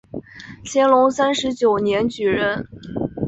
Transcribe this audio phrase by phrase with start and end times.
[0.65, 2.65] 乾隆三十九年举人。